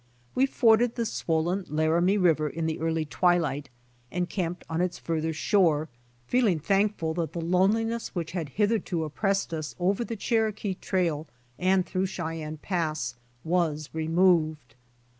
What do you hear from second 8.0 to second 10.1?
which had hitherto oppressed us over